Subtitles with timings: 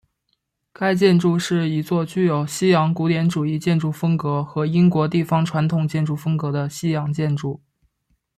[0.73, 7.61] 该建筑是一座具有西洋古典主义建筑风格和英国地方传统建筑风格的西洋建筑。